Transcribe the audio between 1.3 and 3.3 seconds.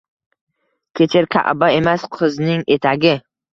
Ka’ba emas, qizning etagi